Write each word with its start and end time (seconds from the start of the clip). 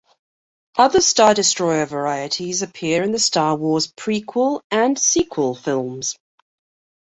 Other 0.79 0.99
Star 0.99 1.35
Destroyer 1.35 1.85
varieties 1.85 2.63
appear 2.63 3.03
in 3.03 3.11
the 3.11 3.19
"Star 3.19 3.55
Wars" 3.55 3.85
prequel 3.85 4.61
and 4.71 4.97
sequel 4.97 5.53
films. 5.53 6.15